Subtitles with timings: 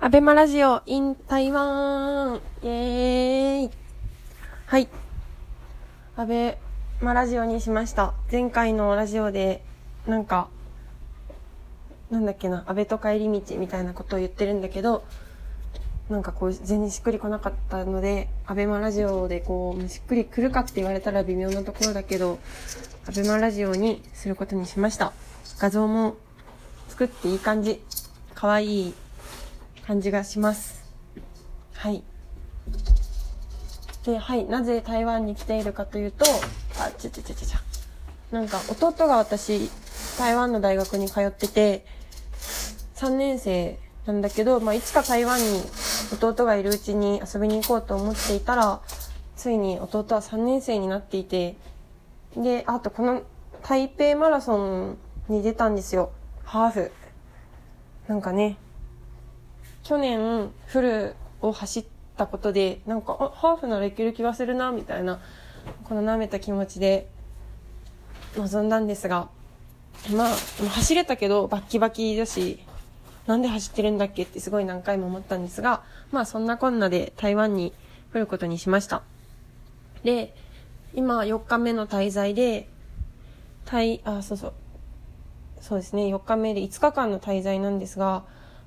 [0.00, 3.70] アベマラジオ in 台湾イェーイ
[4.66, 4.88] はい。
[6.16, 6.58] アベ
[7.00, 8.14] マラジオにしました。
[8.30, 9.62] 前回のラジオで、
[10.06, 10.48] なんか、
[12.10, 15.04] なんだっけな、安倍と帰り道みたいなことを言ってるんだけど、
[16.08, 22.38] なんかこう、全然しっくりこなかったので、アベマラジオでこう、しっくりくるかって言われたら微妙なところだけど、
[23.06, 25.12] アベマラジオにすることにしました。
[25.58, 26.16] 画像も
[26.88, 27.80] 作っていい感じ。
[28.34, 28.94] かわいい
[29.86, 30.84] 感じがします。
[31.74, 32.02] はい。
[34.04, 34.44] で、はい。
[34.44, 36.24] なぜ台湾に来ているかというと、
[36.78, 37.60] あ、ちゃちゃちゃちゃちゃ。
[38.30, 39.70] なんか、弟が私、
[40.18, 41.84] 台湾の大学に通ってて、
[42.96, 45.62] 3年生なんだけど、まあ、いつか台湾に
[46.12, 48.80] 弟がいるうちに遊びに行こうと思っていたら、
[49.36, 51.56] ついに弟は3年生になっていて、
[52.36, 53.22] で、あとこの
[53.62, 56.12] 台北マラソンに出たんですよ。
[56.44, 56.92] ハーフ。
[58.08, 58.56] なんかね、
[59.82, 61.84] 去年フルを走っ
[62.16, 65.20] たことで、なんか、あ、ハーフならいける気がするな、みたいな、
[65.84, 67.08] この舐めた気持ちで
[68.36, 69.28] 臨んだんですが、
[70.14, 70.28] まあ、
[70.68, 72.60] 走れたけど、バッキバキだし、
[73.26, 77.72] なんで走ってるんだっけってすごい何回も思ったんですが、まあそんなこんなで台湾に
[78.12, 79.02] 来ることにしました。
[80.02, 80.34] で、
[80.94, 82.68] 今4日目の滞在で、
[83.64, 84.52] 台、あ、そうそう。
[85.60, 88.24] そうですね、4日目で5日間の滞在なんですが、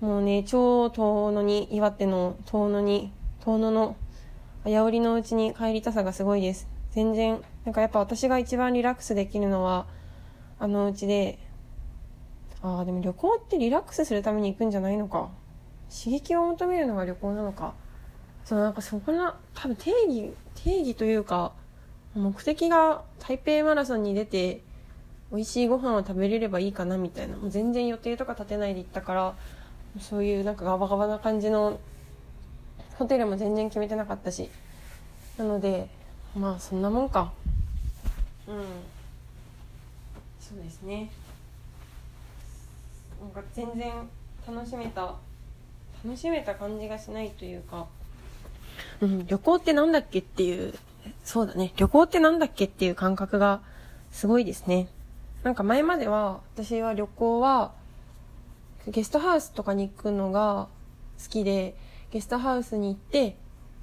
[0.00, 3.96] もうね、超遠野に、岩手の遠野に、遠野の、
[4.64, 6.68] あやおりのうちに帰りたさがすごいです。
[6.90, 9.86] 全然、なんかやっぱ私が一番リラックスできるのは、
[10.58, 11.38] あのうちで、
[12.60, 15.30] ああ、でも旅行ってリラックスするために行くんじゃないのか。
[15.88, 17.74] 刺激を求めるのが旅行なのか。
[18.44, 21.52] そう、なんかそこな、多分定義、定義というか、
[22.14, 24.62] 目的が台北マラソンに出て、
[25.30, 27.36] 美味しいご飯を食べれればいいかなみたいな。
[27.36, 29.34] もう全然予定とか立てないで行ったから、
[30.00, 31.80] そういうなんかガバガバな感じの、
[32.98, 34.50] ホテルも全然決めてなかったし。
[35.36, 35.88] なので、
[36.36, 37.32] まあそんなもんか。
[38.48, 38.64] うん。
[40.40, 41.10] そうですね。
[43.20, 43.92] なんか全然
[44.46, 45.14] 楽しめた
[46.04, 47.86] 楽しめた感じがしないというか、
[49.00, 50.74] うん、旅行ってなんだっけっていう
[51.24, 53.60] そうだね旅行ってなんだっけっていう感覚が
[54.12, 54.88] すごいですね
[55.42, 57.72] なんか前までは私は旅行は
[58.88, 60.68] ゲストハウスとかに行くのが
[61.22, 61.76] 好きで
[62.10, 63.36] ゲストハウスに行って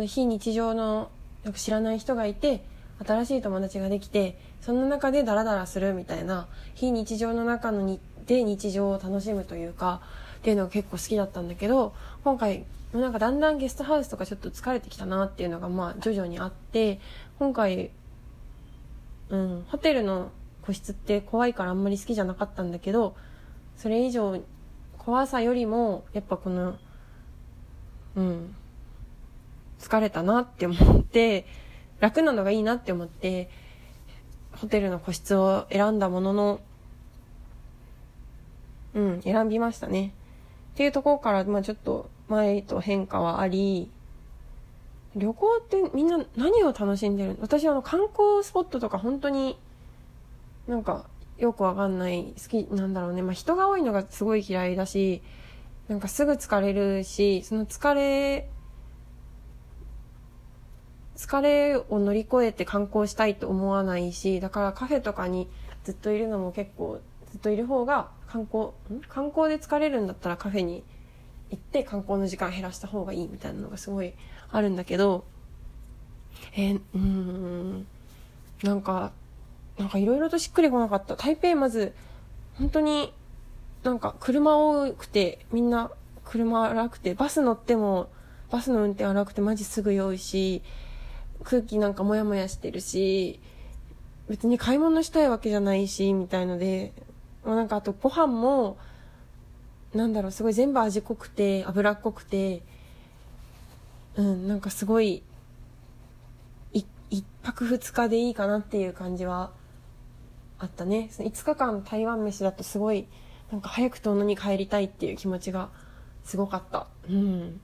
[0.00, 1.10] 非日常の
[1.44, 2.64] なんか知らない人がいて
[3.04, 10.00] 新しい友達ができてその中でダラダラするみたいな非日常の中のにで日常を楽しむというか
[10.38, 17.00] っていうのが結構好きだったんだけど今回なんかだんだんゲストハウスとかちょっと疲れてきたなっていうのがまあ徐々にあって
[17.38, 17.90] 今回
[19.28, 20.30] うんホテルの
[20.62, 23.14] 個室って怖いからあんまり好きじゃなかったんだけど
[23.76, 24.40] それ以上
[25.06, 26.76] 怖さよりもやっぱこの
[28.16, 28.54] うん
[29.78, 31.46] 疲れたなって思って
[32.00, 33.48] 楽なのがいいなって思って
[34.52, 36.60] ホテルの個室を選んだものの
[38.94, 40.14] うん、選びましたね。
[40.72, 43.90] っていうところから、まあちょっと前と変化はあり、
[45.14, 49.58] 旅行ってみんな何を楽しんでる私あの観光スポットとか本当に
[50.66, 51.06] なんか
[51.38, 52.34] よくわかんない。
[52.40, 53.22] 好きなんだろうね。
[53.22, 55.22] まあ人が多いのがすごい嫌いだし、
[55.88, 58.48] なんかすぐ疲れるし、その疲れ、
[61.16, 65.48] 疲れを乗り越えて観光したいと思わないし、だからカフェとかに
[65.84, 68.64] ずっといるのも結構ずっといる方が観光
[68.94, 69.00] ん？
[69.08, 70.82] 観光で疲れるんだったらカフェに
[71.50, 74.14] 行って観光の時間減らした方がいいみたいなのがすごい
[74.50, 75.24] あるんだけど
[76.56, 77.86] えー、うーん。
[78.62, 79.12] なんか
[79.78, 81.16] なんかいろいろとしっくりこなかった。
[81.16, 81.94] 台北まず
[82.58, 83.12] 本当に
[83.82, 85.90] なんか車多くてみんな
[86.24, 88.08] 車荒くてバス乗っても
[88.50, 90.62] バスの運転荒くてマジすぐ酔うし
[91.44, 93.38] 空気なんかモヤモヤしてるし
[94.28, 96.92] 別に買い物したいわけじゃないしみたいので
[97.54, 98.76] なんかあとご飯も、
[99.94, 102.62] なんだろう、すごい全部味濃くて、脂っこくて、
[104.16, 105.22] うん、なんかすご、い
[107.08, 109.52] 一泊二日でいいかなっていう感じは
[110.58, 111.08] あったね。
[111.10, 113.06] その5日間台湾飯だとすごい、
[113.50, 115.70] なんか早く遠野に帰りたいっていう気持ちが
[116.24, 116.86] すごかった。
[117.08, 117.60] うん。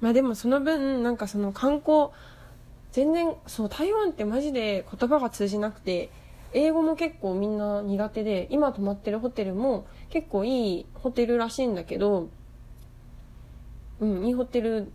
[0.00, 2.08] まあでもその分、なんかその観光、
[2.92, 6.10] 全然、そう、台湾ってマジで言葉が通じなくて、
[6.52, 12.28] 英語も結構みんな苦手で、今泊まってるホテルも結構いいホテルらしいんだけど、
[14.00, 14.90] うん、いいホテル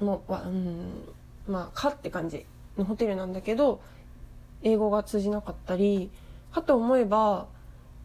[0.00, 1.04] のは、うん、
[1.46, 2.46] まあ、かって感じ
[2.78, 3.80] のホテルなんだけど、
[4.62, 6.10] 英語が通じなかったり、
[6.56, 7.48] かと思えば、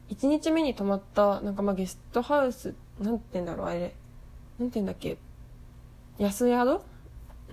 [0.09, 3.95] 1日目に泊まった、なんかまあゲストハウス、なんて言うんだろう、あれ。
[4.59, 5.18] なんて言うんだっけ、
[6.18, 6.56] 安宿？
[6.56, 6.81] なんて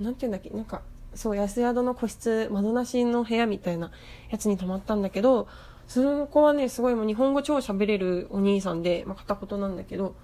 [0.00, 0.82] 言うんだっけ、なんか、
[1.14, 3.92] そう、安宿の個室、窓なしの部屋みたいな
[4.30, 5.46] やつに泊まったんだけど、
[5.86, 10.16] その子はね、すごいもう日本語超喋れるお兄さんで、まあ、片言なんだけど、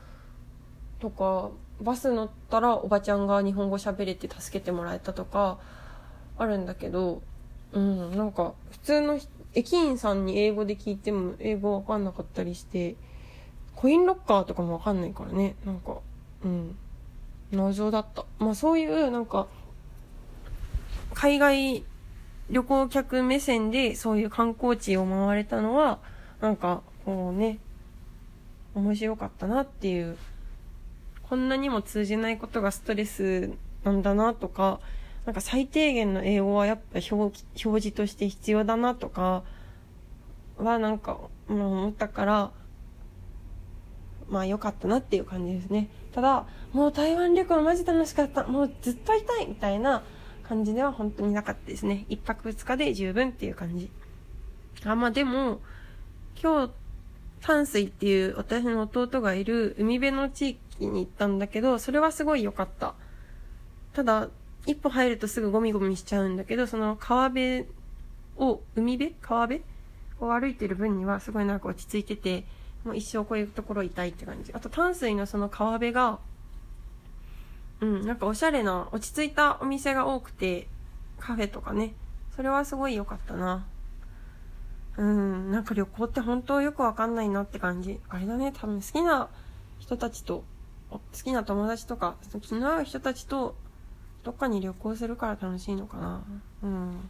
[0.98, 1.50] とか、
[1.80, 5.58] バス乗ったらおばちゃんが日本語喋れて助けてもらえたとか、
[6.36, 7.22] あるんだけど、
[7.72, 12.96] うん、なんか、普通の人駅員さんに英語で聞いても英語わかんなかったりして、
[13.74, 15.98] コインロッカーとかもわかんないからね、なんか、
[16.44, 16.76] うん、
[17.52, 18.24] 謎だった。
[18.38, 19.46] まあそういう、なんか、
[21.14, 21.84] 海外
[22.50, 25.98] 旅行客目線でそういう観光地を回れたのは、
[26.40, 27.58] なんか、こうね、
[28.74, 30.16] 面白かったなっていう、
[31.28, 33.52] こんなにも通じないことがストレス
[33.84, 34.80] なんだなとか、
[35.26, 39.42] なんか最低限の英語はやっぱ表表示として必要だなとか
[40.58, 41.18] はなんか、
[41.48, 42.50] まあ、思ったから、
[44.28, 45.88] まあ良かったなっていう感じですね。
[46.12, 48.44] ただ、もう台湾旅行マジ楽しかった。
[48.44, 50.02] もうずっといたいみたいな
[50.42, 52.04] 感じでは本当になかったですね。
[52.08, 53.90] 一泊二日で十分っていう感じ。
[54.84, 55.60] あ、まあでも、
[56.40, 56.72] 今日、
[57.40, 62.94] 淡水っていう私の弟がいる海辺の地域に行ったんだけど、それはすごい良かった。
[63.92, 64.28] ただ、
[64.66, 67.66] 一歩入るとすぐゴミゴミしちゃうんだけど、その川辺
[68.36, 69.14] を、海辺？
[69.20, 69.62] 川辺
[70.20, 72.44] を歩いてる分にはすごいなんか落ち着いてて、
[72.84, 74.52] もう一生こういうところいたいって感じ。
[74.52, 76.18] あと淡水のその川辺が、
[77.80, 80.68] うん、なんかおしゃれな、落ち着いたお店が多くて、
[81.18, 81.94] カフェとかね。
[82.34, 83.66] それはすごい良かったな。
[84.96, 88.00] うん、なんか旅行って本当よくわかんないなって感じ。
[88.08, 89.28] あれだね、多分好きな
[89.78, 90.44] 人たちと、
[90.90, 93.56] 好きな友達とか、気の合う人たちと、
[94.24, 96.24] どっかに旅行するから楽しいのかな。
[96.62, 97.08] うん。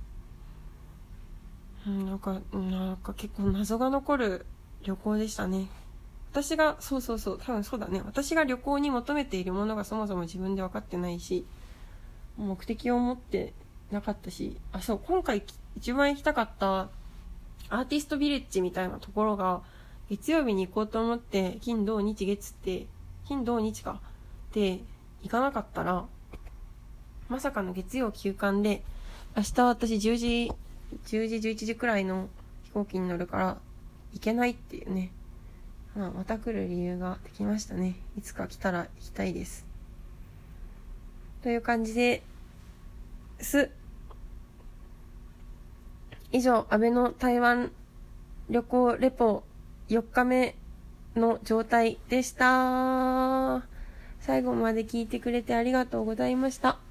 [2.07, 4.47] なんか、なんか結構謎が残る
[4.83, 5.69] 旅行でしたね。
[6.33, 8.03] 私が、そうそうそう、多分そうだね。
[8.05, 11.47] 私が旅行に求めているものがそもそも自分で分かってないし、
[12.37, 13.53] 目的を持って
[13.93, 15.45] なかったし、あ、そう、今回
[15.77, 16.89] 一番行きたかった
[17.69, 19.63] アーティストビレッジみたいなところが、
[20.11, 22.87] 月曜日に行こうと思って、金土日月って、
[23.27, 24.01] 金土日か。
[24.53, 24.81] で、
[25.23, 26.05] 行かなかったら、
[27.29, 28.83] まさかの月曜休館で、
[29.37, 30.53] 明日私10時、
[31.07, 32.29] 10時、11時くらいの
[32.65, 33.59] 飛行機に乗るから、
[34.13, 35.11] 行けないっていうね。
[35.97, 37.97] まあ、また来る理由ができましたね。
[38.19, 39.67] いつか来たら行きたいです。
[41.43, 42.23] という感じで、
[43.41, 43.71] す。
[46.33, 47.71] 以上、安倍の台湾
[48.51, 49.45] 旅行レポ
[49.89, 50.57] 4日目
[51.17, 53.63] の状態でした。
[54.21, 56.84] 最後まで聞いてくれてありがとうございました。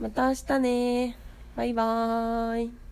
[0.00, 1.16] また明日ね
[1.54, 2.89] バイバーイ。